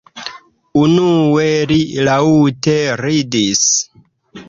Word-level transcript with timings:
Unue, 0.83 1.45
li 1.73 1.79
laŭte 2.09 2.77
ridis. 3.07 3.67